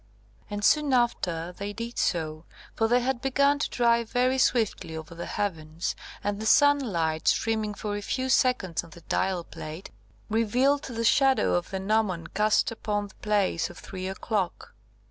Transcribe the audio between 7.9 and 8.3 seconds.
a few